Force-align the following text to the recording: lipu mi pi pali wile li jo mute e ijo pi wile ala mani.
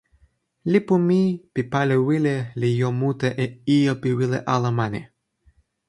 lipu 0.71 0.95
mi 1.07 1.19
pi 1.53 1.61
pali 1.71 1.95
wile 2.07 2.35
li 2.59 2.69
jo 2.79 2.89
mute 2.99 3.29
e 3.43 3.45
ijo 3.75 3.93
pi 4.01 4.09
wile 4.19 4.37
ala 4.53 4.69
mani. 4.77 5.01